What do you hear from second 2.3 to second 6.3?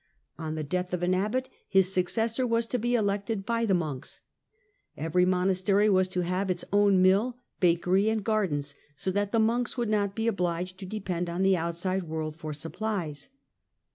was to be elected by the monks. Every monastery was to